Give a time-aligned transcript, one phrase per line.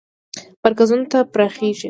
[0.63, 1.79] مرکزونو ته پراخیږي.